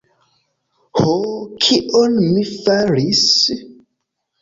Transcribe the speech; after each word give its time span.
Ho, 1.01 1.13
kion 1.67 2.19
mi 2.25 2.49
faris? 2.57 3.25